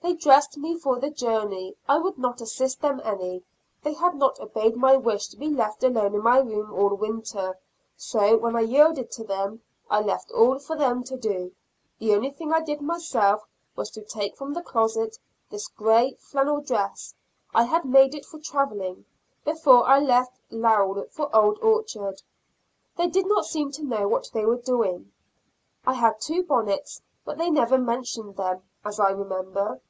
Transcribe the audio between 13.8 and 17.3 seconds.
to take from the closet this grey flannel dress